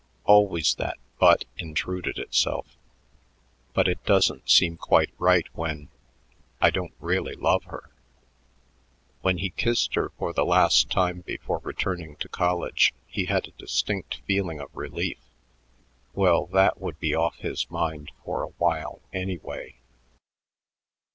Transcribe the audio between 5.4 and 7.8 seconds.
when I don't really love